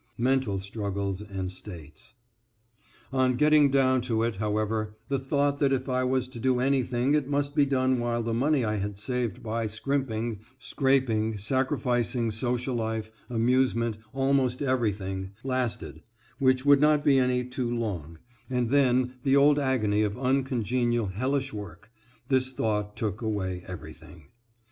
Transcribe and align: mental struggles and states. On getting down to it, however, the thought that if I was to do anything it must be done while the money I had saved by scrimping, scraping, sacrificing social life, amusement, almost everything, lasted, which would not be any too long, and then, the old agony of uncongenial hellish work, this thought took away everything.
mental 0.17 0.57
struggles 0.57 1.21
and 1.21 1.51
states. 1.51 2.15
On 3.13 3.35
getting 3.35 3.69
down 3.69 4.01
to 4.01 4.23
it, 4.23 4.37
however, 4.37 4.97
the 5.09 5.19
thought 5.19 5.59
that 5.59 5.71
if 5.71 5.87
I 5.87 6.03
was 6.03 6.27
to 6.29 6.39
do 6.39 6.59
anything 6.59 7.13
it 7.13 7.27
must 7.29 7.53
be 7.53 7.67
done 7.67 7.99
while 7.99 8.23
the 8.23 8.33
money 8.33 8.65
I 8.65 8.77
had 8.77 8.97
saved 8.97 9.43
by 9.43 9.67
scrimping, 9.67 10.39
scraping, 10.57 11.37
sacrificing 11.37 12.31
social 12.31 12.73
life, 12.73 13.11
amusement, 13.29 13.97
almost 14.11 14.63
everything, 14.63 15.33
lasted, 15.43 16.01
which 16.39 16.65
would 16.65 16.81
not 16.81 17.03
be 17.05 17.19
any 17.19 17.43
too 17.43 17.69
long, 17.69 18.17
and 18.49 18.71
then, 18.71 19.13
the 19.23 19.35
old 19.35 19.59
agony 19.59 20.01
of 20.01 20.17
uncongenial 20.17 21.05
hellish 21.05 21.53
work, 21.53 21.91
this 22.27 22.51
thought 22.53 22.95
took 22.95 23.21
away 23.21 23.63
everything. 23.67 24.29